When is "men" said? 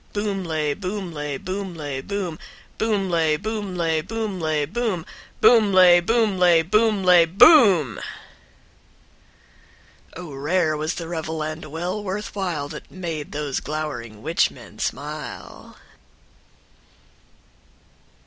14.49-14.79